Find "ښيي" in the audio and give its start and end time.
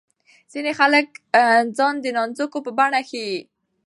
3.09-3.37